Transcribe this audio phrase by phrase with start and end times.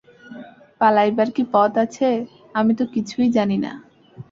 [0.81, 2.09] পালাইবার কী পথ আছে,
[2.55, 3.71] আমি তো কিছুই জানি না।